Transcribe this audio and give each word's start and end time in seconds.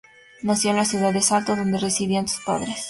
Nació 0.41 0.71
en 0.71 0.77
la 0.77 0.85
ciudad 0.85 1.13
de 1.13 1.21
Salto, 1.21 1.55
donde 1.55 1.77
residían 1.77 2.27
sus 2.27 2.43
padres. 2.43 2.75